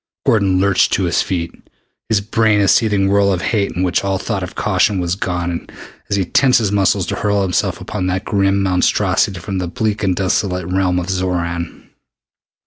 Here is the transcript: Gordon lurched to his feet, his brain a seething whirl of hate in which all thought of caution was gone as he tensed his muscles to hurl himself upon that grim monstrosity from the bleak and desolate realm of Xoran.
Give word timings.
Gordon 0.25 0.59
lurched 0.59 0.93
to 0.93 1.03
his 1.03 1.21
feet, 1.21 1.53
his 2.09 2.21
brain 2.21 2.59
a 2.59 2.67
seething 2.67 3.07
whirl 3.07 3.31
of 3.31 3.43
hate 3.43 3.73
in 3.73 3.83
which 3.83 4.03
all 4.03 4.17
thought 4.17 4.41
of 4.41 4.55
caution 4.55 4.99
was 4.99 5.13
gone 5.13 5.67
as 6.09 6.15
he 6.15 6.25
tensed 6.25 6.57
his 6.57 6.71
muscles 6.71 7.05
to 7.05 7.15
hurl 7.15 7.43
himself 7.43 7.79
upon 7.79 8.07
that 8.07 8.25
grim 8.25 8.63
monstrosity 8.63 9.39
from 9.39 9.59
the 9.59 9.67
bleak 9.67 10.01
and 10.01 10.15
desolate 10.15 10.65
realm 10.65 10.97
of 10.97 11.05
Xoran. 11.07 11.89